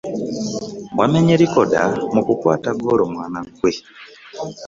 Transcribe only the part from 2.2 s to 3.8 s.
kukwata ggoolo mwana ggwe.